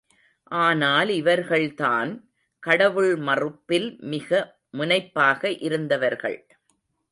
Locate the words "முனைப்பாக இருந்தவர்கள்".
4.73-6.39